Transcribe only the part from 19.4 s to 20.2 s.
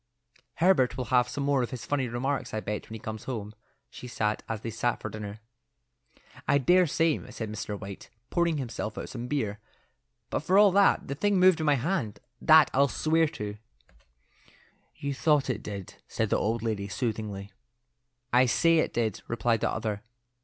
the other.